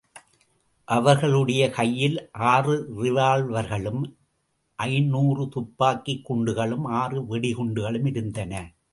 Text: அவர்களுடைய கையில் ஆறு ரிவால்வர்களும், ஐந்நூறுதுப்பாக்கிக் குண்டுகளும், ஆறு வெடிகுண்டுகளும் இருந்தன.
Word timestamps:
அவர்களுடைய 0.87 1.69
கையில் 1.69 2.29
ஆறு 2.31 2.75
ரிவால்வர்களும், 3.01 4.01
ஐந்நூறுதுப்பாக்கிக் 4.79 6.23
குண்டுகளும், 6.29 6.85
ஆறு 6.93 7.21
வெடிகுண்டுகளும் 7.21 8.07
இருந்தன. 8.07 8.73